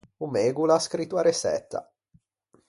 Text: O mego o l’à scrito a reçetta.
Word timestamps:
O 0.23 0.27
mego 0.35 0.61
o 0.63 0.67
l’à 0.69 0.77
scrito 0.85 1.15
a 1.17 1.25
reçetta. 1.29 1.79